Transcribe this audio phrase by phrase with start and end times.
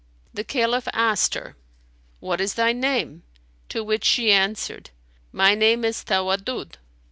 [0.33, 1.55] The Caliph asked her,
[2.21, 3.21] "What is thy name?";
[3.69, 4.89] to which she answered,
[5.31, 6.77] "My name is Tawaddud."